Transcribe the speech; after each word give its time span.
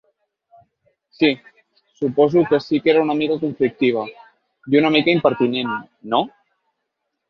Sí… 1.17 1.29
Suposo 1.99 2.43
que 2.49 2.59
sí 2.69 2.81
que 2.87 2.91
era 2.95 3.05
conflictiva, 3.45 4.09
i 4.75 4.83
una 4.85 4.95
mica 4.99 5.19
impertinent, 5.19 5.75
no? 6.15 6.29